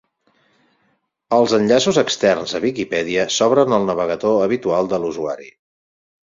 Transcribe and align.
Els 1.37 1.53
enllaços 1.57 1.99
externs 2.03 2.55
a 2.61 2.61
Wikipedia 2.63 3.27
s'obren 3.37 3.77
al 3.79 3.87
navegador 3.91 4.41
habitual 4.47 4.91
de 4.95 5.01
l'usuari. 5.05 5.53